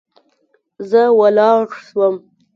[0.89, 2.15] زه ولاړ سوم.